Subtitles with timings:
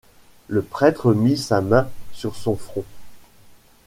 [0.47, 2.83] Le prêtre mit sa main sur son front.